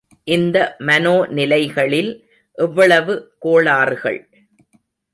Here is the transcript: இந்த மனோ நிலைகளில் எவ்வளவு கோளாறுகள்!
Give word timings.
இந்த 0.27 0.57
மனோ 0.79 1.25
நிலைகளில் 1.29 2.11
எவ்வளவு 2.57 3.13
கோளாறுகள்! 3.39 4.21